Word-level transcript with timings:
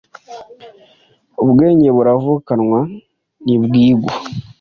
Ubwenge 1.43 1.87
buravukanwa, 1.97 2.79
ntibwigwa.’’ 3.43 4.13